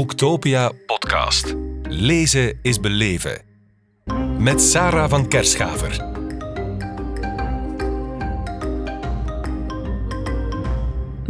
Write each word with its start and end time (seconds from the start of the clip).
Boektopia 0.00 0.72
podcast. 0.86 1.54
Lezen 1.82 2.58
is 2.62 2.80
beleven. 2.80 3.42
Met 4.38 4.62
Sarah 4.62 5.10
van 5.10 5.28
Kerschaver. 5.28 6.09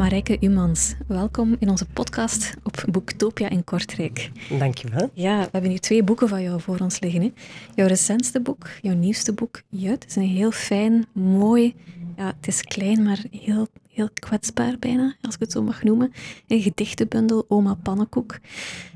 Marijke 0.00 0.36
Umans, 0.40 0.94
welkom 1.06 1.56
in 1.58 1.68
onze 1.68 1.86
podcast 1.86 2.54
op 2.62 2.84
Boektopia 2.90 3.48
in 3.48 3.64
Kortrijk. 3.64 4.30
Dankjewel. 4.58 5.10
Ja, 5.12 5.38
we 5.40 5.48
hebben 5.52 5.70
hier 5.70 5.80
twee 5.80 6.02
boeken 6.02 6.28
van 6.28 6.42
jou 6.42 6.60
voor 6.60 6.78
ons 6.78 7.00
liggen. 7.00 7.22
Hè. 7.22 7.32
Jouw 7.74 7.86
recentste 7.86 8.40
boek, 8.40 8.70
jouw 8.82 8.94
nieuwste 8.94 9.32
boek, 9.32 9.62
Jut, 9.68 10.06
is 10.06 10.16
een 10.16 10.22
heel 10.22 10.50
fijn, 10.50 11.06
mooi, 11.12 11.74
ja, 12.16 12.26
het 12.36 12.46
is 12.46 12.62
klein, 12.62 13.02
maar 13.02 13.24
heel, 13.30 13.68
heel 13.88 14.08
kwetsbaar 14.14 14.76
bijna, 14.78 15.16
als 15.20 15.34
ik 15.34 15.40
het 15.40 15.52
zo 15.52 15.62
mag 15.62 15.82
noemen. 15.82 16.12
Een 16.46 16.62
gedichtenbundel, 16.62 17.44
Oma 17.48 17.74
Pannenkoek. 17.74 18.38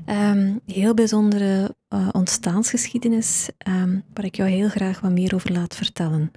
Ehm, 0.05 0.53
heel 0.65 0.93
bijzondere 0.93 1.75
uh, 1.89 2.07
ontstaansgeschiedenis, 2.11 3.49
um, 3.67 4.03
waar 4.13 4.25
ik 4.25 4.35
jou 4.35 4.49
heel 4.49 4.69
graag 4.69 4.99
wat 4.99 5.11
meer 5.11 5.35
over 5.35 5.51
laat 5.51 5.75
vertellen. 5.75 6.31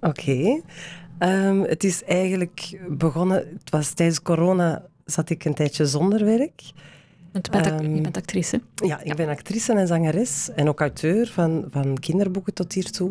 Oké. 0.00 0.62
Um, 1.18 1.62
het 1.62 1.84
is 1.84 2.04
eigenlijk 2.04 2.78
begonnen, 2.88 3.36
het 3.36 3.70
was 3.70 3.92
tijdens 3.92 4.22
corona 4.22 4.82
zat 5.04 5.30
ik 5.30 5.44
een 5.44 5.54
tijdje 5.54 5.86
zonder 5.86 6.24
werk. 6.24 6.60
Je 7.32 7.40
bent, 7.50 7.66
um, 7.66 7.94
je 7.94 8.00
bent 8.00 8.16
actrice? 8.16 8.60
Ja, 8.74 9.00
ik 9.02 9.14
ben 9.14 9.28
actrice 9.28 9.72
en 9.72 9.86
zangeres 9.86 10.50
en 10.54 10.68
ook 10.68 10.80
auteur 10.80 11.26
van, 11.26 11.64
van 11.70 11.98
kinderboeken 11.98 12.54
tot 12.54 12.72
hiertoe. 12.72 13.10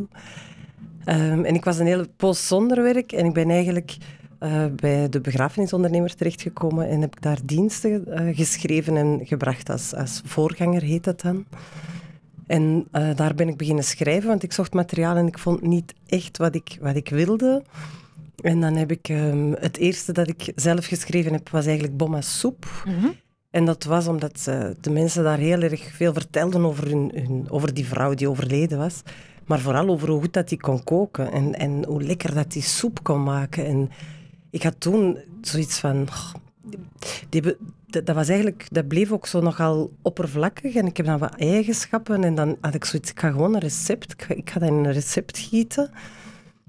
Um, 1.06 1.46
en 1.46 1.56
ik 1.56 1.64
was 1.64 1.80
een 1.80 1.86
hele 1.86 2.10
poos 2.18 2.48
zonder 2.48 2.84
werk 2.84 3.12
en 3.12 3.26
ik 3.26 3.34
ben 3.34 3.50
eigenlijk 3.50 3.98
uh, 4.40 4.66
bij 4.76 5.10
de 5.10 5.22
begrafenisondernemer 5.22 6.16
terechtgekomen 6.16 6.90
en 6.90 7.02
heb 7.02 7.22
daar 7.22 7.40
diensten 7.44 8.06
uh, 8.08 8.36
geschreven 8.36 8.98
en 8.98 9.20
gebracht 9.24 9.70
als, 9.70 9.94
als 9.94 10.22
voorganger, 10.26 10.82
heet 10.82 11.04
dat 11.04 11.22
dan. 11.22 11.46
En 12.48 12.88
uh, 12.92 13.16
daar 13.16 13.36
ben 13.36 13.48
ik 13.48 13.58
beginnen 13.58 13.84
schrijven, 13.84 14.28
want 14.30 14.44
ik 14.44 14.54
zocht 14.54 14.74
materiaal 14.74 15.16
en 15.16 15.28
ik 15.28 15.40
vond 15.40 15.62
niet 15.62 15.94
echt 16.06 16.38
wat 16.38 16.56
ik, 16.56 16.78
wat 16.82 16.96
ik 16.96 17.10
wilde. 17.10 17.64
En 18.44 18.62
dan 18.62 18.76
heb 18.76 18.92
ik 18.92 19.10
um, 19.10 19.54
het 19.60 19.78
eerste 19.78 20.12
dat 20.12 20.28
ik 20.28 20.52
zelf 20.56 20.86
geschreven 20.86 21.34
heb, 21.34 21.50
was 21.50 21.66
eigenlijk 21.66 21.98
Bomma 21.98 22.22
Soep. 22.22 22.84
Mm 22.86 22.94
-hmm. 22.94 23.14
En 23.50 23.66
dat 23.66 23.84
was 23.84 24.08
omdat 24.08 24.46
uh, 24.50 24.68
de 24.82 24.90
mensen 24.90 25.24
daar 25.24 25.38
heel 25.38 25.62
erg 25.62 25.92
veel 25.94 26.14
vertelden 26.14 26.66
over, 26.66 26.88
hun, 26.88 27.12
hun, 27.14 27.46
over 27.50 27.74
die 27.74 27.86
vrouw 27.86 28.14
die 28.14 28.30
overleden 28.30 28.78
was. 28.78 29.02
Maar 29.46 29.60
vooral 29.60 29.88
over 29.88 30.10
hoe 30.10 30.20
goed 30.20 30.34
dat 30.34 30.50
die 30.50 30.60
kon 30.60 30.84
koken 30.84 31.32
en, 31.32 31.54
en 31.54 31.86
hoe 31.86 32.04
lekker 32.04 32.34
dat 32.34 32.52
die 32.52 32.62
soep 32.62 33.04
kon 33.04 33.24
maken. 33.24 33.66
En 33.66 33.90
ik 34.50 34.64
had 34.64 34.76
toen 34.78 35.18
zoiets 35.42 35.80
van... 35.80 36.08
Oh, 36.10 36.34
die, 37.30 37.42
dat, 37.88 38.06
dat, 38.06 38.16
was 38.16 38.28
eigenlijk, 38.28 38.68
dat 38.72 38.88
bleef 38.88 39.12
ook 39.12 39.28
zo 39.28 39.42
nogal 39.42 39.92
oppervlakkig. 40.02 40.76
En 40.76 40.86
ik 40.86 40.98
heb 40.98 41.06
dan 41.06 41.20
wat 41.20 41.36
eigenschappen. 41.36 42.24
En 42.24 42.36
dan 42.36 42.58
had 42.62 42.74
ik 42.74 42.86
zoiets, 42.86 43.12
ik 43.12 43.20
ga 43.20 43.32
gewoon 43.32 43.54
een 43.54 43.60
recept, 43.60 44.12
ik 44.12 44.22
ga, 44.22 44.34
ik 44.34 44.50
ga 44.50 44.60
dat 44.60 44.70
in 44.70 44.76
een 44.76 44.92
recept 44.92 45.38
gieten. 45.38 45.90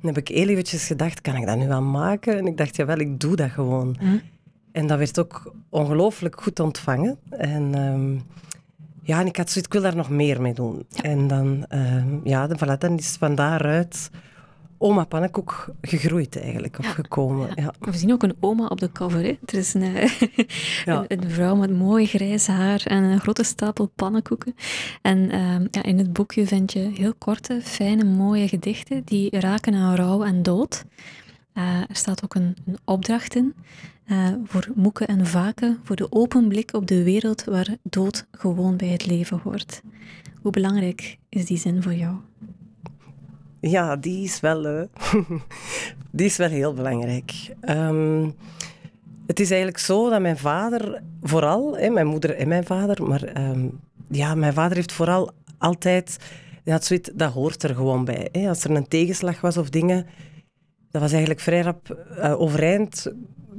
Dan 0.01 0.15
heb 0.15 0.19
ik 0.19 0.29
heel 0.29 0.49
eventjes 0.49 0.87
gedacht, 0.87 1.21
kan 1.21 1.37
ik 1.37 1.47
dat 1.47 1.57
nu 1.57 1.69
wel 1.69 1.83
maken? 1.83 2.37
En 2.37 2.47
ik 2.47 2.57
dacht, 2.57 2.77
jawel, 2.77 2.99
ik 2.99 3.21
doe 3.21 3.37
dat 3.37 3.51
gewoon. 3.51 3.97
Mm. 4.01 4.21
En 4.73 4.87
dat 4.87 4.99
werd 4.99 5.19
ook 5.19 5.55
ongelooflijk 5.69 6.41
goed 6.41 6.61
ontvangen. 6.61 7.19
En 7.31 7.79
um, 7.79 8.23
ja, 9.03 9.21
en 9.21 9.27
ik 9.27 9.37
had 9.37 9.51
zoiets, 9.51 9.67
ik 9.67 9.73
wil 9.73 9.83
daar 9.83 9.97
nog 9.97 10.11
meer 10.11 10.41
mee 10.41 10.55
doen. 10.55 10.87
En 11.03 11.27
dan, 11.27 11.67
um, 11.69 12.21
ja, 12.25 12.47
dan, 12.47 12.59
voilà, 12.59 12.79
dan 12.79 12.99
is 12.99 13.17
van 13.19 13.35
daaruit 13.35 14.11
oma 14.79 15.05
pannenkoek 15.05 15.75
gegroeid 15.81 16.41
eigenlijk, 16.41 16.79
of 16.79 16.85
ja, 16.85 16.91
gekomen. 16.91 17.49
Ja. 17.55 17.63
Ja. 17.63 17.75
We 17.81 17.97
zien 17.97 18.13
ook 18.13 18.23
een 18.23 18.37
oma 18.41 18.67
op 18.67 18.81
de 18.81 18.93
cover. 18.93 19.23
Hè. 19.23 19.39
Er 19.45 19.55
is 19.55 19.75
een, 19.75 19.83
een, 20.85 21.05
een, 21.09 21.31
vrouw 21.31 21.57
met 21.57 21.77
mooi 21.77 22.07
grijs 22.07 22.47
haar 22.47 22.83
en 22.85 23.03
een 23.03 23.21
grote 23.21 23.43
stapel 23.43 23.91
pannenkoeken. 23.95 24.55
En 25.03 25.41
um, 25.41 25.69
in 25.83 25.99
het 25.99 26.13
boekje 26.13 26.47
vind 26.47 26.73
je 26.73 26.91
heel 26.95 27.15
korte, 27.19 27.61
fijne, 27.63 28.05
mooie 28.05 28.49
gedichten 28.49 29.03
die 29.05 29.41
raken 29.41 29.75
aan 29.75 29.95
rouw 29.95 30.25
en 30.25 30.43
dood. 30.43 30.85
Uh, 31.55 31.81
er 31.81 31.97
staat 31.97 32.25
ook 32.25 32.35
een, 32.35 32.57
een 32.67 32.79
opdracht 32.85 33.35
in. 33.35 33.55
Uh, 34.07 34.29
voor 34.45 34.69
moeken 34.75 35.07
en 35.07 35.27
vaken, 35.27 35.81
voor 35.83 35.97
de 35.97 36.13
open 36.13 36.49
blik 36.49 36.75
op 36.75 36.87
de 36.87 37.03
wereld 37.03 37.45
waar 37.45 37.77
dood 37.83 38.27
gewoon 38.31 38.77
bij 38.77 38.89
het 38.89 39.07
leven 39.07 39.41
hoort. 39.43 39.83
Hoe 40.43 40.53
belangrijk 40.53 41.19
is 41.29 41.47
die 41.47 41.59
zin 41.59 41.83
voor 41.83 41.95
jou? 41.95 42.17
Ja, 43.61 43.97
die 43.97 44.25
is 44.25 44.41
wel, 44.41 44.67
uh, 44.67 44.83
die 46.11 46.27
is 46.27 46.37
wel 46.37 46.49
heel 46.49 46.75
belangrijk. 46.75 47.55
Um, 47.69 48.35
het 49.27 49.41
is 49.41 49.51
eigenlijk 49.51 49.81
zo 49.81 50.11
dat 50.11 50.21
mijn 50.21 50.39
vader 50.39 51.03
vooral, 51.23 51.77
hè, 51.77 51.89
mijn 51.89 52.07
moeder 52.07 52.35
en 52.35 52.49
mijn 52.49 52.65
vader, 52.65 53.03
maar 53.03 53.51
um, 53.51 53.81
ja, 54.11 54.35
mijn 54.35 54.53
vader 54.53 54.77
heeft 54.77 54.93
vooral 54.93 55.31
altijd, 55.59 56.19
had 56.65 56.85
zoiets, 56.85 57.11
dat 57.15 57.33
hoort 57.33 57.63
er 57.63 57.75
gewoon 57.75 58.05
bij. 58.05 58.29
Hè. 58.33 58.49
Als 58.49 58.65
er 58.65 58.71
een 58.71 58.89
tegenslag 58.89 59.41
was 59.41 59.57
of 59.57 59.71
dingen, 59.71 60.07
dat 60.91 61.03
was 61.03 61.11
eigenlijk 61.11 61.41
vrij 61.41 61.61
rap 61.61 62.05
uh, 62.19 62.41
overeind 62.41 63.13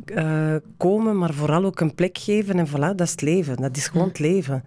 uh, 0.06 0.56
komen, 0.78 1.18
maar 1.18 1.34
vooral 1.34 1.66
ook 1.66 1.80
een 1.80 1.96
plek 1.96 2.18
geven 2.18 2.60
en 2.60 2.68
voilà, 2.68 2.96
dat 2.96 3.02
is 3.02 3.12
het 3.12 3.22
leven. 3.22 3.56
Dat 3.56 3.78
is 3.78 3.88
gewoon 3.88 4.08
het 4.08 4.20
leven. 4.20 4.64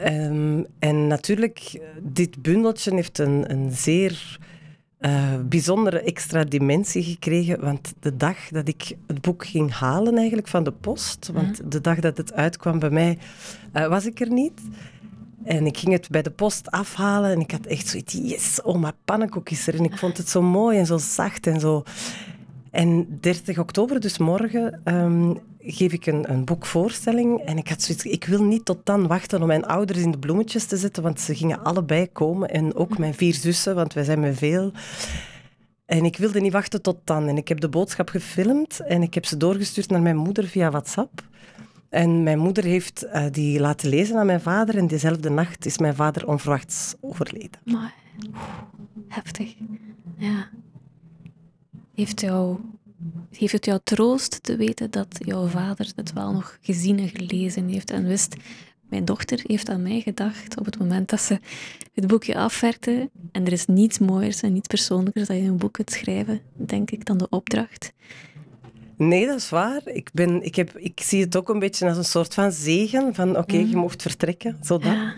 Um, 0.00 0.66
en 0.78 1.06
natuurlijk, 1.06 1.80
dit 2.02 2.42
bundeltje 2.42 2.94
heeft 2.94 3.18
een, 3.18 3.50
een 3.50 3.72
zeer 3.72 4.38
uh, 5.00 5.34
bijzondere 5.44 6.00
extra 6.00 6.44
dimensie 6.44 7.02
gekregen. 7.02 7.60
Want 7.60 7.92
de 8.00 8.16
dag 8.16 8.48
dat 8.48 8.68
ik 8.68 8.96
het 9.06 9.20
boek 9.20 9.46
ging 9.46 9.72
halen 9.72 10.16
eigenlijk 10.16 10.48
van 10.48 10.64
de 10.64 10.72
post, 10.72 11.30
want 11.32 11.72
de 11.72 11.80
dag 11.80 12.00
dat 12.00 12.16
het 12.16 12.32
uitkwam 12.32 12.78
bij 12.78 12.90
mij, 12.90 13.18
uh, 13.74 13.86
was 13.86 14.06
ik 14.06 14.20
er 14.20 14.32
niet. 14.32 14.60
En 15.44 15.66
ik 15.66 15.78
ging 15.78 15.92
het 15.92 16.08
bij 16.08 16.22
de 16.22 16.30
post 16.30 16.70
afhalen 16.70 17.30
en 17.30 17.40
ik 17.40 17.50
had 17.50 17.66
echt 17.66 17.88
zoiets, 17.88 18.12
yes, 18.12 18.62
oh, 18.62 18.76
maar 18.76 18.92
pannenkoek 19.04 19.50
is 19.50 19.66
er. 19.66 19.74
En 19.74 19.84
ik 19.84 19.98
vond 19.98 20.16
het 20.16 20.28
zo 20.28 20.42
mooi 20.42 20.78
en 20.78 20.86
zo 20.86 20.98
zacht 20.98 21.46
en 21.46 21.60
zo... 21.60 21.82
En 22.72 23.18
30 23.20 23.58
oktober, 23.58 24.00
dus 24.00 24.18
morgen, 24.18 24.80
um, 24.84 25.38
geef 25.58 25.92
ik 25.92 26.06
een, 26.06 26.30
een 26.30 26.44
boekvoorstelling. 26.44 27.40
En 27.40 27.58
ik 27.58 27.68
had 27.68 27.82
zoiets, 27.82 28.04
ik 28.04 28.24
wil 28.24 28.42
niet 28.42 28.64
tot 28.64 28.86
dan 28.86 29.06
wachten 29.06 29.40
om 29.40 29.46
mijn 29.46 29.66
ouders 29.66 29.98
in 29.98 30.10
de 30.10 30.18
bloemetjes 30.18 30.64
te 30.64 30.76
zetten, 30.76 31.02
want 31.02 31.20
ze 31.20 31.34
gingen 31.34 31.62
allebei 31.62 32.12
komen. 32.12 32.48
En 32.48 32.74
ook 32.74 32.98
mijn 32.98 33.14
vier 33.14 33.34
zussen, 33.34 33.74
want 33.74 33.92
wij 33.92 34.04
zijn 34.04 34.20
met 34.20 34.38
veel. 34.38 34.72
En 35.86 36.04
ik 36.04 36.16
wilde 36.16 36.40
niet 36.40 36.52
wachten 36.52 36.82
tot 36.82 36.96
dan. 37.04 37.28
En 37.28 37.36
ik 37.36 37.48
heb 37.48 37.60
de 37.60 37.68
boodschap 37.68 38.08
gefilmd 38.08 38.80
en 38.80 39.02
ik 39.02 39.14
heb 39.14 39.24
ze 39.24 39.36
doorgestuurd 39.36 39.90
naar 39.90 40.02
mijn 40.02 40.16
moeder 40.16 40.44
via 40.44 40.70
WhatsApp. 40.70 41.22
En 41.88 42.22
mijn 42.22 42.38
moeder 42.38 42.64
heeft 42.64 43.04
uh, 43.04 43.24
die 43.30 43.60
laten 43.60 43.88
lezen 43.88 44.16
aan 44.16 44.26
mijn 44.26 44.40
vader. 44.40 44.76
En 44.76 44.86
diezelfde 44.86 45.30
nacht 45.30 45.66
is 45.66 45.78
mijn 45.78 45.94
vader 45.94 46.26
onverwachts 46.26 46.94
overleden. 47.00 47.60
Heftig. 49.08 49.54
Ja. 50.16 50.48
Heeft, 51.94 52.20
jou, 52.20 52.58
heeft 53.30 53.52
het 53.52 53.64
jou 53.64 53.80
troost 53.84 54.42
te 54.42 54.56
weten 54.56 54.90
dat 54.90 55.18
jouw 55.18 55.46
vader 55.46 55.92
het 55.96 56.12
wel 56.12 56.32
nog 56.32 56.58
gezien 56.60 56.98
en 56.98 57.08
gelezen 57.08 57.68
heeft 57.68 57.90
en 57.90 58.06
wist... 58.06 58.36
Mijn 58.92 59.04
dochter 59.04 59.40
heeft 59.46 59.68
aan 59.68 59.82
mij 59.82 60.00
gedacht 60.00 60.58
op 60.58 60.64
het 60.64 60.78
moment 60.78 61.08
dat 61.08 61.20
ze 61.20 61.38
het 61.94 62.06
boekje 62.06 62.36
afwerkte. 62.36 63.10
En 63.30 63.46
er 63.46 63.52
is 63.52 63.66
niets 63.66 63.98
mooiers 63.98 64.42
en 64.42 64.52
niets 64.52 64.66
persoonlijkers 64.66 65.28
dat 65.28 65.36
je 65.36 65.42
een 65.42 65.56
boek 65.56 65.72
kunt 65.72 65.90
schrijven, 65.90 66.40
denk 66.52 66.90
ik, 66.90 67.04
dan 67.04 67.18
de 67.18 67.26
opdracht. 67.30 67.92
Nee, 68.96 69.26
dat 69.26 69.38
is 69.38 69.48
waar. 69.48 69.80
Ik, 69.84 70.10
ben, 70.12 70.42
ik, 70.42 70.54
heb, 70.54 70.76
ik 70.76 71.00
zie 71.00 71.20
het 71.20 71.36
ook 71.36 71.48
een 71.48 71.58
beetje 71.58 71.88
als 71.88 71.96
een 71.96 72.04
soort 72.04 72.34
van 72.34 72.52
zegen. 72.52 73.14
Van 73.14 73.30
oké, 73.30 73.38
okay, 73.38 73.60
mm. 73.60 73.70
je 73.70 73.76
mocht 73.76 74.02
vertrekken. 74.02 74.58
Zo 74.62 74.78
dat. 74.78 74.92
Ja. 74.92 75.14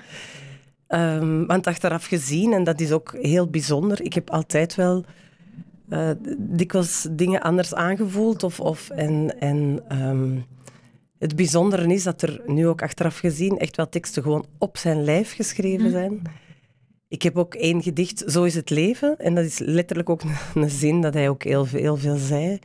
Um, 1.18 1.46
want 1.46 1.66
achteraf 1.66 2.06
gezien, 2.06 2.52
en 2.52 2.64
dat 2.64 2.80
is 2.80 2.92
ook 2.92 3.16
heel 3.20 3.46
bijzonder, 3.46 4.02
ik 4.02 4.12
heb 4.12 4.30
altijd 4.30 4.74
wel 4.74 5.04
uh, 5.88 6.10
dikwijls 6.38 7.06
dingen 7.10 7.42
anders 7.42 7.74
aangevoeld. 7.74 8.42
Of, 8.42 8.60
of, 8.60 8.90
en 8.90 9.40
en 9.40 9.80
um, 10.02 10.44
het 11.18 11.36
bijzondere 11.36 11.92
is 11.92 12.02
dat 12.02 12.22
er 12.22 12.40
nu 12.46 12.66
ook 12.66 12.82
achteraf 12.82 13.18
gezien 13.18 13.58
echt 13.58 13.76
wel 13.76 13.88
teksten 13.88 14.22
gewoon 14.22 14.46
op 14.58 14.76
zijn 14.76 15.04
lijf 15.04 15.34
geschreven 15.34 15.90
zijn. 15.90 16.22
Ik 17.08 17.22
heb 17.22 17.38
ook 17.38 17.54
één 17.54 17.82
gedicht, 17.82 18.24
Zo 18.26 18.44
is 18.44 18.54
het 18.54 18.70
leven. 18.70 19.18
En 19.18 19.34
dat 19.34 19.44
is 19.44 19.58
letterlijk 19.58 20.08
ook 20.08 20.22
een, 20.22 20.34
een 20.62 20.70
zin 20.70 21.00
dat 21.00 21.14
hij 21.14 21.28
ook 21.28 21.42
heel, 21.42 21.66
heel 21.66 21.96
veel 21.96 22.16
zei. 22.16 22.58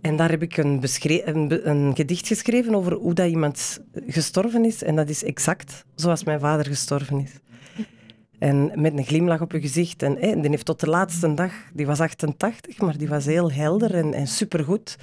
En 0.00 0.16
daar 0.16 0.30
heb 0.30 0.42
ik 0.42 0.56
een, 0.56 0.82
een, 1.24 1.68
een, 1.70 1.96
gedicht 1.96 2.26
geschreven 2.26 2.74
over 2.74 2.92
hoe 2.92 3.14
dat 3.14 3.28
iemand 3.28 3.80
gestorven 4.06 4.64
is. 4.64 4.82
En 4.82 4.96
dat 4.96 5.08
is 5.08 5.24
exact 5.24 5.84
zoals 5.94 6.24
mijn 6.24 6.40
vader 6.40 6.66
gestorven 6.66 7.20
is. 7.20 7.32
En 8.40 8.70
met 8.74 8.98
een 8.98 9.04
glimlach 9.04 9.40
op 9.40 9.52
je 9.52 9.60
gezicht. 9.60 10.02
En 10.02 10.40
die 10.40 10.50
heeft 10.50 10.64
tot 10.64 10.80
de 10.80 10.88
laatste 10.88 11.34
dag, 11.34 11.52
die 11.72 11.86
was 11.86 12.00
88, 12.00 12.78
maar 12.78 12.96
die 12.96 13.08
was 13.08 13.24
heel 13.24 13.52
helder 13.52 13.94
en, 13.94 14.14
en 14.14 14.26
supergoed. 14.26 14.96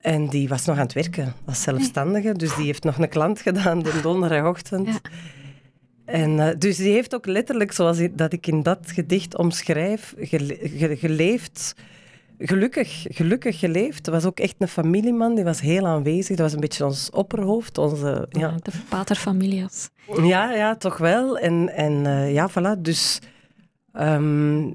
En 0.00 0.28
die 0.28 0.48
was 0.48 0.64
nog 0.64 0.76
aan 0.76 0.82
het 0.82 0.92
werken 0.92 1.32
als 1.44 1.62
zelfstandige. 1.62 2.32
Dus 2.32 2.56
die 2.56 2.64
heeft 2.64 2.84
nog 2.84 2.98
een 2.98 3.08
klant 3.08 3.40
gedaan 3.40 3.78
de 3.78 4.00
donderdagochtend. 4.02 4.86
Ja. 4.86 5.00
En, 6.04 6.30
uh, 6.30 6.48
dus 6.58 6.76
die 6.76 6.92
heeft 6.92 7.14
ook 7.14 7.26
letterlijk, 7.26 7.72
zoals 7.72 7.98
ik, 7.98 8.18
dat 8.18 8.32
ik 8.32 8.46
in 8.46 8.62
dat 8.62 8.90
gedicht 8.92 9.36
omschrijf, 9.36 10.14
gele, 10.18 10.58
ge, 10.60 10.96
geleefd 10.96 11.74
gelukkig, 12.38 13.04
gelukkig 13.08 13.58
geleefd. 13.58 14.08
Was 14.08 14.24
ook 14.24 14.40
echt 14.40 14.54
een 14.58 14.68
familieman, 14.68 15.34
die 15.34 15.44
was 15.44 15.60
heel 15.60 15.86
aanwezig. 15.86 16.36
Dat 16.36 16.38
was 16.38 16.52
een 16.52 16.60
beetje 16.60 16.84
ons 16.84 17.10
opperhoofd. 17.10 17.78
Onze, 17.78 18.26
ja. 18.30 18.54
De 18.62 18.70
paterfamilias. 18.88 19.90
Ja, 20.22 20.52
ja, 20.52 20.76
toch 20.76 20.96
wel. 20.96 21.38
En, 21.38 21.68
en 21.74 21.92
uh, 21.92 22.32
ja, 22.32 22.50
voilà. 22.50 22.80
Dus 22.80 23.20
ehm, 23.92 24.66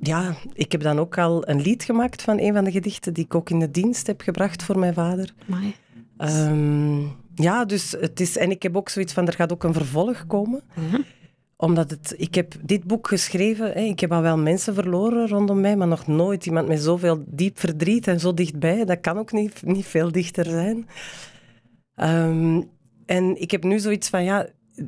ja, 0.00 0.34
ik 0.52 0.72
heb 0.72 0.80
dan 0.80 0.98
ook 0.98 1.18
al 1.18 1.48
een 1.48 1.60
lied 1.60 1.84
gemaakt 1.84 2.22
van 2.22 2.38
een 2.38 2.54
van 2.54 2.64
de 2.64 2.70
gedichten 2.70 3.14
die 3.14 3.24
ik 3.24 3.34
ook 3.34 3.50
in 3.50 3.58
de 3.58 3.70
dienst 3.70 4.06
heb 4.06 4.20
gebracht 4.20 4.62
voor 4.62 4.78
mijn 4.78 4.94
vader. 4.94 5.34
Um, 6.18 7.16
ja, 7.34 7.64
dus 7.64 7.90
het 8.00 8.20
is... 8.20 8.36
En 8.36 8.50
ik 8.50 8.62
heb 8.62 8.76
ook 8.76 8.88
zoiets 8.88 9.12
van, 9.12 9.26
er 9.26 9.32
gaat 9.32 9.52
ook 9.52 9.64
een 9.64 9.72
vervolg 9.72 10.26
komen. 10.26 10.62
Mhm. 10.74 11.00
Omdat 11.60 11.90
het... 11.90 12.14
Ik 12.16 12.34
heb 12.34 12.54
dit 12.62 12.84
boek 12.84 13.08
geschreven, 13.08 13.72
hè, 13.72 13.80
ik 13.80 14.00
heb 14.00 14.12
al 14.12 14.22
wel 14.22 14.38
mensen 14.38 14.74
verloren 14.74 15.28
rondom 15.28 15.60
mij, 15.60 15.76
maar 15.76 15.88
nog 15.88 16.06
nooit 16.06 16.46
iemand 16.46 16.68
met 16.68 16.80
zoveel 16.80 17.24
diep 17.26 17.58
verdriet 17.58 18.06
en 18.06 18.20
zo 18.20 18.34
dichtbij. 18.34 18.84
Dat 18.84 19.00
kan 19.00 19.18
ook 19.18 19.32
niet, 19.32 19.62
niet 19.64 19.86
veel 19.86 20.12
dichter 20.12 20.44
zijn. 20.44 20.88
Um, 21.96 22.70
en 23.06 23.40
ik 23.40 23.50
heb 23.50 23.64
nu 23.64 23.78
zoiets 23.78 24.08
van, 24.08 24.24
ja, 24.24 24.46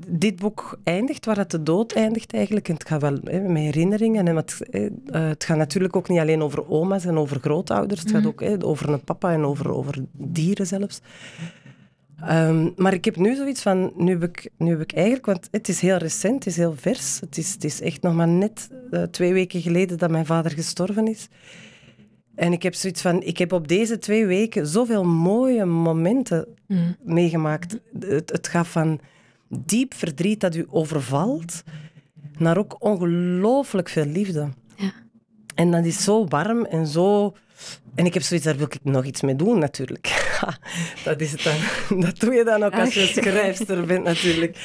dit 0.09 0.37
boek 0.37 0.79
eindigt 0.85 1.25
waar 1.25 1.37
het 1.37 1.51
de 1.51 1.63
dood 1.63 1.93
eindigt 1.93 2.33
eigenlijk. 2.33 2.69
En 2.69 2.75
het 2.75 2.89
gaat 2.89 3.01
wel 3.01 3.19
hè, 3.25 3.41
met 3.41 3.63
herinneringen. 3.63 4.29
En 4.29 4.37
het, 4.37 4.59
uh, 4.71 4.91
het 5.11 5.45
gaat 5.45 5.57
natuurlijk 5.57 5.97
ook 5.97 6.09
niet 6.09 6.19
alleen 6.19 6.43
over 6.43 6.69
oma's 6.69 7.05
en 7.05 7.17
over 7.17 7.41
grootouders. 7.41 8.01
Het 8.01 8.11
gaat 8.11 8.21
mhm. 8.21 8.29
ook 8.29 8.41
hè, 8.41 8.65
over 8.65 8.89
een 8.89 9.05
papa 9.05 9.33
en 9.33 9.45
over, 9.45 9.73
over 9.73 10.05
dieren 10.13 10.67
zelfs. 10.67 11.01
Um, 12.31 12.73
maar 12.77 12.93
ik 12.93 13.05
heb 13.05 13.17
nu 13.17 13.35
zoiets 13.35 13.63
van, 13.63 13.93
nu 13.97 14.11
heb, 14.11 14.23
ik, 14.23 14.51
nu 14.59 14.71
heb 14.71 14.81
ik 14.81 14.93
eigenlijk, 14.93 15.27
want 15.27 15.49
het 15.51 15.69
is 15.69 15.81
heel 15.81 15.97
recent, 15.97 16.35
het 16.35 16.47
is 16.47 16.57
heel 16.57 16.75
vers. 16.77 17.21
Het 17.21 17.39
is, 17.39 17.53
het 17.53 17.65
is 17.65 17.81
echt 17.81 18.03
nog 18.03 18.15
maar 18.15 18.29
net 18.29 18.69
uh, 18.91 19.03
twee 19.03 19.33
weken 19.33 19.61
geleden 19.61 19.99
dat 19.99 20.11
mijn 20.11 20.27
vader 20.27 20.51
gestorven 20.51 21.07
is. 21.07 21.29
En 22.35 22.53
ik 22.53 22.63
heb 22.63 22.75
zoiets 22.75 23.03
van, 23.03 23.23
ik 23.23 23.39
heb 23.39 23.53
op 23.53 23.69
deze 23.69 23.99
twee 23.99 24.27
weken 24.27 24.67
zoveel 24.67 25.05
mooie 25.05 25.65
momenten 25.65 26.47
mm. 26.67 26.97
meegemaakt. 27.03 27.81
Het, 27.99 28.31
het 28.31 28.49
gaat 28.49 28.69
van 28.69 29.01
diep 29.49 29.95
verdriet 29.95 30.41
dat 30.41 30.55
u 30.55 30.67
overvalt, 30.69 31.63
naar 32.39 32.59
ook 32.59 32.77
ongelooflijk 32.79 33.89
veel 33.89 34.07
liefde. 34.07 34.49
Ja. 34.77 34.93
En 35.55 35.71
dat 35.71 35.85
is 35.85 36.05
zo 36.05 36.27
warm 36.27 36.65
en 36.65 36.87
zo... 36.87 37.35
En 37.95 38.07
ik 38.07 38.15
heb 38.15 38.23
zoiets, 38.23 38.47
daar 38.47 38.57
wil 38.57 38.67
ik 38.67 38.79
nog 38.83 39.05
iets 39.05 39.21
mee 39.21 39.37
doen, 39.37 39.59
natuurlijk. 39.59 40.35
dat 41.05 41.21
is 41.21 41.33
het 41.33 41.43
dan. 41.43 41.57
Dat 42.05 42.21
doe 42.21 42.35
je 42.35 42.45
dan 42.45 42.63
ook 42.63 42.75
als 42.75 42.95
je 42.95 43.07
schrijfster 43.07 43.87
bent, 43.87 44.05
natuurlijk. 44.05 44.57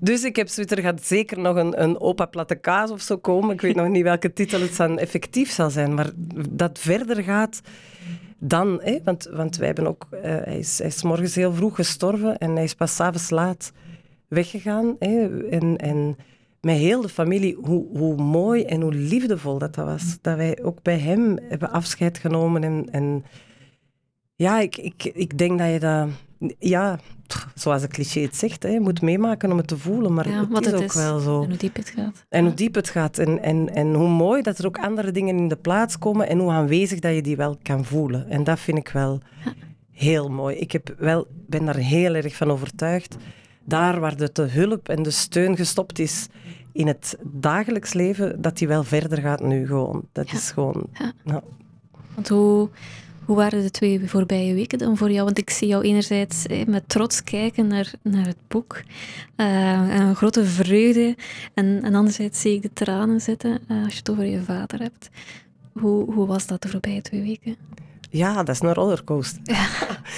Dus 0.00 0.24
ik 0.24 0.36
heb 0.36 0.48
zoiets, 0.48 0.72
er 0.72 0.82
gaat 0.82 1.04
zeker 1.04 1.38
nog 1.38 1.56
een, 1.56 1.82
een 1.82 2.00
opa 2.00 2.26
platte 2.26 2.54
kaas 2.54 2.90
of 2.90 3.00
zo 3.00 3.16
komen. 3.16 3.54
Ik 3.54 3.60
weet 3.60 3.74
nog 3.74 3.88
niet 3.88 4.02
welke 4.02 4.32
titel 4.32 4.60
het 4.60 4.76
dan 4.76 4.98
effectief 4.98 5.50
zal 5.50 5.70
zijn, 5.70 5.94
maar 5.94 6.10
dat 6.48 6.78
verder 6.78 7.22
gaat 7.22 7.60
dan... 8.38 8.80
Hè, 8.82 8.98
want, 9.04 9.28
want 9.32 9.56
wij 9.56 9.66
hebben 9.66 9.86
ook... 9.86 10.06
Uh, 10.12 10.20
hij, 10.22 10.58
is, 10.58 10.78
hij 10.78 10.86
is 10.86 11.02
morgens 11.02 11.34
heel 11.34 11.52
vroeg 11.52 11.74
gestorven 11.74 12.38
en 12.38 12.54
hij 12.54 12.64
is 12.64 12.74
pas 12.74 12.94
s'avonds 12.94 13.30
laat 13.30 13.72
weggegaan. 14.28 14.96
Hè, 14.98 15.48
en, 15.48 15.76
en 15.76 16.16
met 16.60 16.76
heel 16.76 17.00
de 17.00 17.08
familie, 17.08 17.56
hoe, 17.62 17.86
hoe 17.98 18.16
mooi 18.16 18.64
en 18.64 18.80
hoe 18.80 18.94
liefdevol 18.94 19.58
dat, 19.58 19.74
dat 19.74 19.86
was. 19.86 20.18
Dat 20.20 20.36
wij 20.36 20.58
ook 20.62 20.82
bij 20.82 20.98
hem 20.98 21.38
hebben 21.48 21.70
afscheid 21.70 22.18
genomen. 22.18 22.64
En, 22.64 22.88
en 22.90 23.24
ja, 24.34 24.60
ik, 24.60 24.76
ik, 24.76 25.04
ik 25.14 25.38
denk 25.38 25.58
dat 25.58 25.72
je 25.72 25.78
dat... 25.78 26.08
Ja, 26.58 26.98
zoals 27.54 27.82
het 27.82 27.92
cliché 27.92 28.20
het 28.20 28.36
zegt, 28.36 28.62
hè, 28.62 28.68
je 28.68 28.80
moet 28.80 29.02
meemaken 29.02 29.50
om 29.50 29.56
het 29.56 29.66
te 29.66 29.78
voelen. 29.78 30.14
Maar 30.14 30.28
ja, 30.28 30.48
het 30.52 30.66
is 30.66 30.72
ook 30.72 30.92
wel 30.92 31.18
zo. 31.18 31.42
En 31.42 31.48
hoe 31.48 31.56
diep 31.56 31.76
het 31.76 31.88
gaat. 31.88 32.24
En 32.28 32.44
hoe 32.44 32.54
diep 32.54 32.74
het 32.74 32.88
gaat. 32.88 33.18
En, 33.18 33.42
en, 33.42 33.74
en 33.74 33.94
hoe 33.94 34.08
mooi 34.08 34.42
dat 34.42 34.58
er 34.58 34.66
ook 34.66 34.78
andere 34.78 35.10
dingen 35.10 35.36
in 35.36 35.48
de 35.48 35.56
plaats 35.56 35.98
komen 35.98 36.28
en 36.28 36.38
hoe 36.38 36.50
aanwezig 36.50 36.98
dat 36.98 37.14
je 37.14 37.22
die 37.22 37.36
wel 37.36 37.58
kan 37.62 37.84
voelen. 37.84 38.28
En 38.28 38.44
dat 38.44 38.60
vind 38.60 38.78
ik 38.78 38.88
wel 38.88 39.20
heel 39.90 40.28
mooi. 40.28 40.56
Ik 40.56 40.72
heb 40.72 40.94
wel, 40.98 41.26
ben 41.46 41.64
daar 41.64 41.76
heel 41.76 42.14
erg 42.14 42.36
van 42.36 42.50
overtuigd 42.50 43.16
daar 43.64 44.00
waar 44.00 44.16
de, 44.16 44.42
hulp 44.42 44.88
en 44.88 45.02
de 45.02 45.10
steun 45.10 45.56
gestopt 45.56 45.98
is 45.98 46.26
in 46.72 46.86
het 46.86 47.16
dagelijks 47.22 47.92
leven, 47.92 48.42
dat 48.42 48.58
die 48.58 48.68
wel 48.68 48.84
verder 48.84 49.18
gaat 49.18 49.42
nu 49.42 49.66
gewoon. 49.66 50.04
Dat 50.12 50.32
is 50.32 50.50
gewoon... 50.50 50.86
Ja. 51.24 51.42
Want 52.14 52.28
hoe, 52.28 52.68
hoe 53.24 53.36
waren 53.36 53.62
de 53.62 53.70
twee 53.70 54.08
voorbije 54.08 54.54
weken 54.54 54.78
dan 54.78 54.96
voor 54.96 55.10
jou? 55.10 55.24
Want 55.24 55.38
ik 55.38 55.50
zie 55.50 55.68
jou 55.68 55.84
enerzijds 55.84 56.46
met 56.66 56.88
trots 56.88 57.22
kijken 57.22 57.66
naar, 57.66 57.92
naar 58.02 58.26
het 58.26 58.48
boek. 58.48 58.82
Uh, 59.36 59.98
een 59.98 60.16
grote 60.16 60.44
vreugde. 60.44 61.16
En, 61.54 61.82
en 61.82 61.94
anderzijds 61.94 62.40
zie 62.40 62.54
ik 62.54 62.62
de 62.62 62.72
tranen 62.72 63.20
zitten 63.20 63.58
uh, 63.68 63.84
als 63.84 63.92
je 63.92 63.98
het 63.98 64.10
over 64.10 64.24
je 64.24 64.42
vader 64.42 64.80
hebt. 64.80 65.10
Hoe, 65.72 66.12
hoe 66.12 66.26
was 66.26 66.46
dat 66.46 66.62
de 66.62 66.68
voorbije 66.68 67.02
twee 67.02 67.22
weken? 67.22 67.56
Ja, 68.10 68.42
dat 68.42 68.54
is 68.54 68.60
een 68.60 68.74
rollercoaster. 68.74 69.40
Ja. 69.42 69.66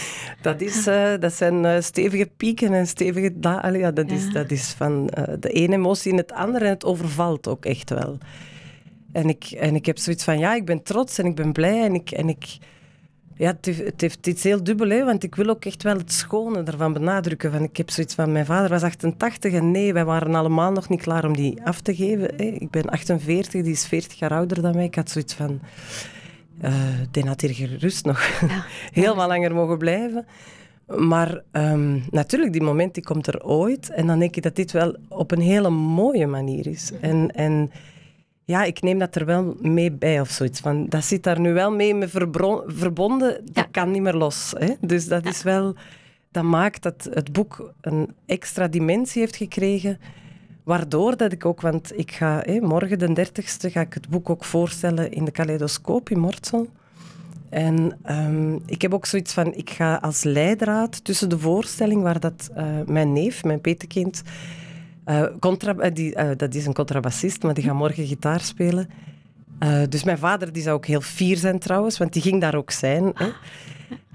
dat, 0.43 0.61
is, 0.61 0.87
uh, 0.87 1.13
dat 1.21 1.33
zijn 1.33 1.65
uh, 1.65 1.81
stevige 1.81 2.31
pieken 2.37 2.73
en 2.73 2.87
stevige 2.87 3.39
dalen. 3.39 3.79
Ja, 3.79 3.91
dat, 3.91 4.11
is, 4.11 4.33
dat 4.33 4.51
is 4.51 4.75
van 4.77 5.11
uh, 5.19 5.25
de 5.41 5.49
ene 5.49 5.75
emotie 5.75 6.11
in 6.11 6.17
het 6.17 6.33
andere 6.33 6.65
en 6.65 6.71
het 6.71 6.85
overvalt 6.85 7.49
ook 7.49 7.65
echt 7.65 7.91
wel. 7.91 8.19
En 9.13 9.29
ik, 9.29 9.45
en 9.45 9.75
ik 9.75 9.87
heb 9.87 9.99
zoiets 9.99 10.25
van, 10.25 10.39
ja, 10.39 10.55
ik 10.55 10.65
ben 10.65 10.83
trots 10.83 11.19
en 11.19 11.27
ik 11.27 11.35
ben 11.35 11.53
blij 11.53 11.85
en 11.85 11.95
ik... 11.95 12.11
En 12.11 12.29
ik 12.29 12.59
ja, 13.37 13.49
het 13.49 13.65
heeft, 13.67 13.85
het 13.85 14.01
heeft 14.01 14.27
iets 14.27 14.43
heel 14.43 14.65
dubbel, 14.65 14.89
hè, 14.89 15.05
want 15.05 15.23
ik 15.23 15.35
wil 15.35 15.49
ook 15.49 15.65
echt 15.65 15.83
wel 15.83 15.97
het 15.97 16.13
schone 16.13 16.63
ervan 16.63 16.93
benadrukken. 16.93 17.53
Van, 17.53 17.63
ik 17.63 17.77
heb 17.77 17.91
zoiets 17.91 18.15
van, 18.15 18.33
mijn 18.33 18.47
vader 18.47 18.71
was 18.71 18.83
88 18.83 19.53
en 19.53 19.71
nee, 19.71 19.93
wij 19.93 20.05
waren 20.05 20.35
allemaal 20.35 20.73
nog 20.73 20.89
niet 20.89 21.03
klaar 21.03 21.25
om 21.25 21.37
die 21.37 21.65
af 21.65 21.81
te 21.81 21.95
geven. 21.95 22.35
Hè. 22.37 22.45
Ik 22.45 22.71
ben 22.71 22.85
48, 22.85 23.63
die 23.63 23.73
is 23.73 23.87
40 23.87 24.19
jaar 24.19 24.33
ouder 24.33 24.63
dan 24.63 24.75
mij. 24.75 24.85
Ik 24.85 24.95
had 24.95 25.11
zoiets 25.11 25.35
van 25.35 25.61
uh, 26.63 26.75
die 27.11 27.27
had 27.27 27.41
hier 27.41 27.55
gerust 27.55 28.05
nog 28.05 28.23
ja. 28.41 28.65
heel 29.01 29.17
wat 29.17 29.29
langer 29.29 29.55
mogen 29.55 29.79
blijven. 29.79 30.27
Maar 30.87 31.43
um, 31.53 32.05
natuurlijk, 32.11 32.53
die 32.53 32.63
moment 32.63 32.95
die 32.95 33.05
komt 33.05 33.27
er 33.27 33.45
ooit. 33.45 33.91
En 33.91 34.07
dan 34.07 34.19
denk 34.19 34.37
ik 34.37 34.43
dat 34.43 34.57
dit 34.57 34.73
wel 34.73 34.97
op 35.09 35.31
een 35.31 35.41
hele 35.41 35.71
mooie 35.71 36.27
manier 36.27 36.67
is. 36.67 36.93
En, 37.01 37.31
en 37.35 37.71
ja, 38.45 38.65
ik 38.65 38.83
neem 38.83 38.99
dat 38.99 39.15
er 39.15 39.25
wel 39.25 39.57
mee 39.61 39.93
bij 39.93 40.21
of 40.21 40.31
zoiets. 40.31 40.61
Van, 40.61 40.87
dat 40.89 41.05
zit 41.05 41.23
daar 41.23 41.41
nu 41.41 41.53
wel 41.53 41.73
mee 41.73 41.95
me 41.95 42.09
verbonden. 42.67 43.41
Dat 43.53 43.67
kan 43.71 43.91
niet 43.91 44.03
meer 44.03 44.15
los. 44.15 44.55
Hè? 44.59 44.75
Dus 44.81 45.09
dat 45.09 45.27
is 45.27 45.43
wel... 45.43 45.75
Dat 46.31 46.45
maakt 46.45 46.83
dat 46.83 47.09
het 47.11 47.33
boek 47.33 47.73
een 47.81 48.15
extra 48.27 48.69
dimensie 48.69 49.21
heeft 49.21 49.37
gekregen 49.37 49.99
Waardoor 50.63 51.17
dat 51.17 51.33
ik 51.33 51.45
ook, 51.45 51.61
want 51.61 51.99
ik 51.99 52.13
ga 52.13 52.45
morgen 52.61 52.99
de 52.99 53.27
30ste 53.27 53.71
ga 53.71 53.81
ik 53.81 53.95
het 53.95 54.09
boek 54.09 54.31
ook 54.31 54.45
voorstellen 54.45 55.13
in 55.13 55.25
de 55.25 55.31
Kaleidoscoop 55.31 56.11
in 56.11 56.19
Mortsel. 56.19 56.69
En 57.49 57.99
um, 58.11 58.63
ik 58.67 58.83
heb 58.83 58.95
ook 58.95 59.07
zoiets 59.07 59.33
van, 59.33 59.55
ik 59.55 59.71
ga 59.71 59.95
als 59.95 60.23
leidraad 60.23 61.05
tussen 61.05 61.29
de 61.29 61.39
voorstelling 61.39 62.03
waar 62.03 62.21
dat 62.21 62.51
uh, 62.57 62.65
mijn 62.87 63.13
neef, 63.13 63.45
mijn 63.45 63.61
petekind, 63.61 64.23
uh, 65.07 65.25
contra, 65.41 65.75
uh, 65.75 65.95
die, 65.95 66.37
dat 66.37 66.55
is 66.55 66.67
een 66.67 66.75
contrabassist, 66.75 67.43
maar 67.43 67.55
die 67.55 67.65
gaat 67.65 67.75
morgen 67.75 68.07
gitaar 68.07 68.41
spelen. 68.41 68.89
dus 69.89 70.05
mijn 70.05 70.19
vader 70.19 70.53
die 70.53 70.63
zou 70.63 70.77
ook 70.77 70.87
heel 70.87 71.01
fier 71.01 71.37
zijn 71.37 71.59
trouwens, 71.59 71.99
want 71.99 72.13
die 72.13 72.23
ging 72.23 72.41
daar 72.41 72.55
ook 72.55 72.71
zijn. 72.71 73.13
Hè. 73.15 73.29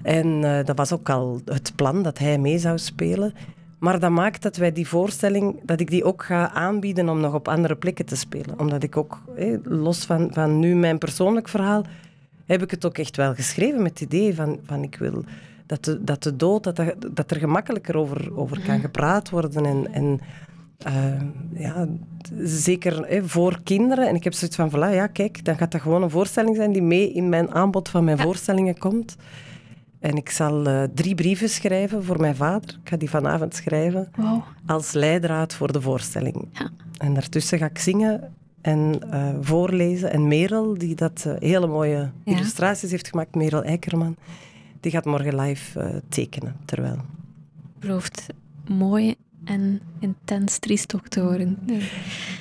En 0.02 0.40
dat 0.64 0.76
was 0.76 0.92
ook 0.92 1.10
al 1.10 1.40
het 1.44 1.72
plan 1.76 2.02
dat 2.02 2.18
hij 2.18 2.38
mee 2.38 2.58
zou 2.58 2.78
spelen. 2.78 3.34
Maar 3.78 4.00
dat 4.00 4.10
maakt 4.10 4.42
dat 4.42 4.56
wij 4.56 4.72
die 4.72 4.88
voorstelling, 4.88 5.60
dat 5.62 5.80
ik 5.80 5.90
die 5.90 6.04
ook 6.04 6.24
ga 6.24 6.50
aanbieden 6.50 7.08
om 7.08 7.20
nog 7.20 7.34
op 7.34 7.48
andere 7.48 7.76
plekken 7.76 8.06
te 8.06 8.16
spelen. 8.16 8.58
Omdat 8.58 8.82
ik 8.82 8.96
ook, 8.96 9.22
los 9.62 10.04
van, 10.04 10.30
van 10.32 10.58
nu 10.58 10.74
mijn 10.74 10.98
persoonlijk 10.98 11.48
verhaal, 11.48 11.84
heb 12.46 12.62
ik 12.62 12.70
het 12.70 12.86
ook 12.86 12.98
echt 12.98 13.16
wel 13.16 13.34
geschreven 13.34 13.82
met 13.82 13.90
het 13.90 14.00
idee 14.00 14.34
van, 14.34 14.58
van 14.64 14.82
ik 14.82 14.96
wil 14.96 15.24
dat 15.66 15.84
de, 15.84 16.04
dat 16.04 16.22
de 16.22 16.36
dood, 16.36 16.64
dat, 16.64 16.94
dat 17.12 17.30
er 17.30 17.36
gemakkelijker 17.36 17.96
over, 17.96 18.36
over 18.36 18.60
kan 18.60 18.80
gepraat 18.80 19.30
worden. 19.30 19.66
En, 19.66 19.92
en 19.92 20.20
uh, 20.86 21.20
ja, 21.62 21.88
zeker 22.42 23.22
voor 23.24 23.60
kinderen. 23.64 24.08
En 24.08 24.14
ik 24.14 24.24
heb 24.24 24.32
zoiets 24.32 24.56
van, 24.56 24.70
voilà, 24.70 24.94
ja, 24.94 25.06
kijk, 25.06 25.44
dan 25.44 25.56
gaat 25.56 25.72
dat 25.72 25.80
gewoon 25.80 26.02
een 26.02 26.10
voorstelling 26.10 26.56
zijn 26.56 26.72
die 26.72 26.82
mee 26.82 27.12
in 27.12 27.28
mijn 27.28 27.54
aanbod 27.54 27.88
van 27.88 28.04
mijn 28.04 28.18
voorstellingen 28.18 28.78
komt. 28.78 29.16
En 30.00 30.16
ik 30.16 30.30
zal 30.30 30.66
uh, 30.66 30.82
drie 30.94 31.14
brieven 31.14 31.48
schrijven 31.48 32.04
voor 32.04 32.20
mijn 32.20 32.36
vader. 32.36 32.78
Ik 32.82 32.88
ga 32.88 32.96
die 32.96 33.10
vanavond 33.10 33.54
schrijven. 33.54 34.08
Wow. 34.16 34.42
Als 34.66 34.92
leidraad 34.92 35.54
voor 35.54 35.72
de 35.72 35.80
voorstelling. 35.80 36.48
Ja. 36.52 36.70
En 36.98 37.14
daartussen 37.14 37.58
ga 37.58 37.66
ik 37.66 37.78
zingen 37.78 38.32
en 38.60 39.00
uh, 39.12 39.28
voorlezen. 39.40 40.10
En 40.10 40.28
Merel, 40.28 40.78
die 40.78 40.94
dat 40.94 41.24
uh, 41.26 41.34
hele 41.38 41.66
mooie 41.66 42.10
illustraties 42.24 42.90
heeft 42.90 43.08
gemaakt, 43.08 43.34
Merel 43.34 43.62
Eikerman, 43.62 44.16
die 44.80 44.92
gaat 44.92 45.04
morgen 45.04 45.40
live 45.40 46.02
tekenen. 46.08 46.56
Terwijl. 46.64 46.96
Belooft 47.78 48.26
mooi 48.66 49.14
en 49.48 49.80
intens 49.98 50.58
triest 50.58 50.94
ook 50.94 51.08
te 51.08 51.22
worden. 51.22 51.58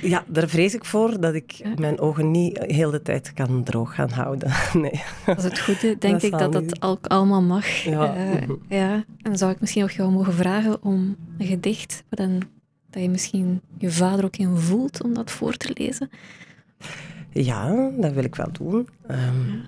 Ja, 0.02 0.24
daar 0.28 0.48
vrees 0.48 0.74
ik 0.74 0.86
voor 0.86 1.20
dat 1.20 1.34
ik 1.34 1.62
mijn 1.76 2.00
ogen 2.00 2.32
niet 2.32 2.58
heel 2.58 2.92
de 2.92 3.02
tijd 3.02 3.34
kan 3.34 3.64
droog 3.64 3.96
gaan 3.96 4.10
houden. 4.10 4.52
Nee. 4.74 5.02
Dat 5.26 5.38
is 5.38 5.44
het 5.44 5.60
goede, 5.60 5.98
denk 5.98 6.22
ik 6.22 6.32
dat 6.32 6.54
dat 6.54 6.82
ook 6.82 7.08
allemaal 7.08 7.42
mag. 7.42 7.68
Ja. 7.68 8.18
Uh, 8.18 8.42
ja. 8.68 8.94
En 8.94 9.06
dan 9.22 9.38
zou 9.38 9.52
ik 9.52 9.60
misschien 9.60 9.82
nog 9.82 9.92
jou 9.92 10.12
mogen 10.12 10.34
vragen 10.34 10.84
om 10.84 11.16
een 11.38 11.48
gedicht, 11.48 12.04
dan, 12.10 12.42
dat 12.90 13.02
je 13.02 13.10
misschien 13.10 13.62
je 13.78 13.92
vader 13.92 14.26
ook 14.26 14.38
in 14.38 14.58
voelt 14.58 15.04
om 15.04 15.14
dat 15.14 15.32
voor 15.32 15.58
te 15.58 15.72
lezen. 15.74 16.10
Ja, 17.32 17.92
dat 17.98 18.14
wil 18.14 18.24
ik 18.24 18.36
wel 18.36 18.52
doen. 18.52 18.88
Um, 19.12 19.66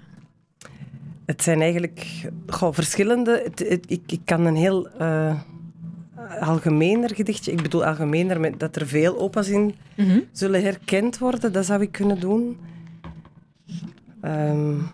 het 1.26 1.44
zijn 1.44 1.62
eigenlijk 1.62 2.30
goh, 2.48 2.74
verschillende. 2.74 3.42
Het, 3.44 3.86
ik, 3.92 4.02
ik 4.06 4.22
kan 4.26 4.46
een 4.46 4.56
heel 4.56 4.90
uh, 5.02 5.40
algemener 6.40 7.16
gedichtje. 7.16 7.52
Ik 7.52 7.62
bedoel 7.62 7.86
algemener 7.86 8.40
met 8.40 8.60
dat 8.60 8.76
er 8.76 8.88
veel 8.88 9.20
opa's 9.20 9.48
in 9.48 9.76
mhm. 9.96 10.20
zullen 10.32 10.64
herkend 10.64 11.18
worden. 11.18 11.52
Dat 11.52 11.66
zou 11.66 11.82
ik 11.82 11.92
kunnen 11.92 12.20
doen. 12.20 12.58
Um, 14.26 14.92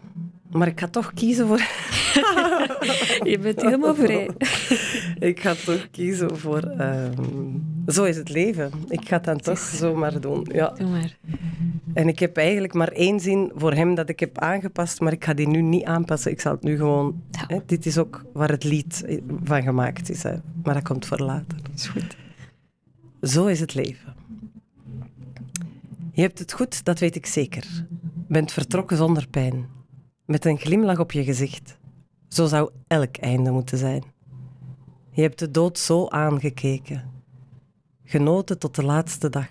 maar 0.52 0.68
ik 0.68 0.80
ga 0.80 0.88
toch 0.88 1.14
kiezen 1.14 1.48
voor. 1.48 1.58
Je 3.32 3.40
bent 3.42 3.62
helemaal 3.62 3.96
vrij. 3.96 4.30
ik 5.30 5.40
ga 5.40 5.54
toch 5.66 5.88
kiezen 5.92 6.38
voor. 6.38 6.64
Um... 6.80 7.84
Zo 7.88 8.04
is 8.04 8.18
het 8.18 8.30
leven. 8.30 8.72
Ik 8.88 9.08
ga 9.08 9.16
het 9.16 9.26
dan 9.26 9.38
toch 9.38 9.60
zomaar 9.60 10.20
doen. 10.20 10.48
Ja. 10.52 10.70
Doe 10.70 10.90
maar. 10.90 11.18
En 11.96 12.08
ik 12.08 12.20
heb 12.20 12.38
eigenlijk 12.38 12.74
maar 12.74 12.92
één 12.92 13.20
zin 13.20 13.52
voor 13.56 13.74
hem 13.74 13.96
dat 13.96 14.10
ik 14.10 14.20
heb 14.20 14.38
aangepast, 14.38 15.00
maar 15.00 15.12
ik 15.12 15.26
ga 15.26 15.34
die 15.34 15.48
nu 15.48 15.62
niet 15.62 15.84
aanpassen. 15.84 16.32
Ik 16.32 16.42
zal 16.42 16.52
het 16.52 16.64
nu 16.64 16.78
gewoon. 16.78 17.22
Hè, 17.32 17.60
dit 17.66 17.86
is 17.86 17.98
ook 17.98 18.26
waar 18.34 18.50
het 18.50 18.64
lied 18.64 19.20
van 19.44 19.64
gemaakt 19.64 20.10
is, 20.10 20.24
hè. 20.24 20.36
maar 20.64 20.74
dat 20.74 20.84
komt 20.84 21.06
voor 21.06 21.20
later. 21.20 21.58
Is 21.74 21.88
goed. 21.88 22.18
Zo 23.22 23.46
is 23.46 23.60
het 23.60 23.74
leven. 23.74 24.16
Je 26.12 26.22
hebt 26.22 26.40
het 26.40 26.54
goed, 26.54 26.86
dat 26.86 27.00
weet 27.00 27.16
ik 27.16 27.26
zeker. 27.26 27.86
Bent 28.28 28.52
vertrokken 28.52 28.98
zonder 28.98 29.28
pijn 29.28 29.66
met 30.26 30.46
een 30.46 30.58
glimlach 30.58 31.00
op 31.00 31.12
je 31.12 31.24
gezicht. 31.24 31.78
Zo 32.28 32.46
zou 32.46 32.70
elk 32.88 33.18
einde 33.18 33.52
moeten 33.52 33.78
zijn. 33.78 34.04
Je 35.12 35.22
hebt 35.22 35.40
de 35.40 35.52
dood 35.52 35.80
zo 35.80 36.08
aangekeken. 36.08 37.04
Genoten 38.04 38.60
tot 38.60 38.76
de 38.76 38.84
laatste 38.84 39.30
dag. 39.30 39.48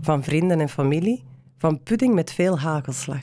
Van 0.00 0.22
vrienden 0.22 0.60
en 0.60 0.68
familie, 0.68 1.24
van 1.58 1.82
pudding 1.82 2.14
met 2.14 2.32
veel 2.32 2.58
hagelslag. 2.58 3.22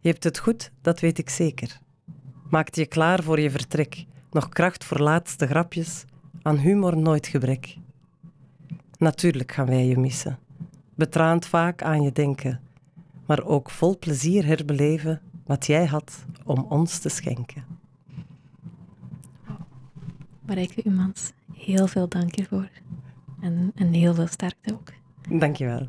Je 0.00 0.08
hebt 0.08 0.24
het 0.24 0.38
goed, 0.38 0.72
dat 0.80 1.00
weet 1.00 1.18
ik 1.18 1.30
zeker. 1.30 1.80
Maakt 2.48 2.76
je 2.76 2.86
klaar 2.86 3.22
voor 3.22 3.40
je 3.40 3.50
vertrek. 3.50 4.04
Nog 4.30 4.48
kracht 4.48 4.84
voor 4.84 4.98
laatste 4.98 5.46
grapjes. 5.46 6.04
Aan 6.42 6.56
humor 6.56 6.96
nooit 6.96 7.26
gebrek. 7.26 7.76
Natuurlijk 8.98 9.52
gaan 9.52 9.66
wij 9.66 9.86
je 9.86 9.98
missen. 9.98 10.38
Betraand 10.94 11.46
vaak 11.46 11.82
aan 11.82 12.02
je 12.02 12.12
denken. 12.12 12.60
Maar 13.26 13.44
ook 13.44 13.70
vol 13.70 13.98
plezier 13.98 14.46
herbeleven 14.46 15.20
wat 15.46 15.66
jij 15.66 15.86
had 15.86 16.24
om 16.44 16.66
ons 16.68 16.98
te 16.98 17.08
schenken. 17.08 17.64
Marijke 20.46 20.84
Umans, 20.84 21.32
heel 21.52 21.86
veel 21.86 22.08
dank 22.08 22.36
hiervoor. 22.36 22.68
En, 23.40 23.72
en 23.74 23.92
heel 23.92 24.14
veel 24.14 24.26
sterkte 24.26 24.72
ook. 24.72 24.92
Dank 25.38 25.56
je 25.56 25.66
wel. 25.66 25.88